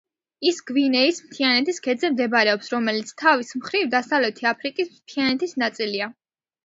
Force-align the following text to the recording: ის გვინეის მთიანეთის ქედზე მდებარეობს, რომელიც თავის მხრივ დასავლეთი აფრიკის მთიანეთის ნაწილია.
ის 0.51 0.61
გვინეის 0.69 1.19
მთიანეთის 1.25 1.79
ქედზე 1.87 2.11
მდებარეობს, 2.15 2.71
რომელიც 2.77 3.11
თავის 3.23 3.53
მხრივ 3.61 3.87
დასავლეთი 3.95 4.49
აფრიკის 4.53 4.91
მთიანეთის 4.99 5.55
ნაწილია. 5.67 6.09